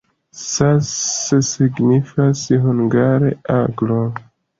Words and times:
Sas 0.43 0.93
signifas 1.49 2.41
hungare: 2.63 3.29
aglo. 3.59 4.01